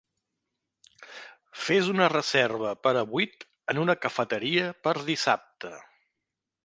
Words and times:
Fes 1.65 1.91
una 1.91 2.07
reserva 2.13 2.71
per 2.87 2.95
a 3.01 3.03
vuit 3.11 3.45
en 3.75 3.83
una 3.85 3.97
cafeteria 4.07 4.65
per 4.89 4.95
dissabte 5.11 5.75